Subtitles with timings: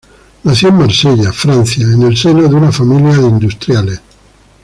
[0.45, 4.01] Nació en Marsella, Francia, en el seno de una familia de industriales.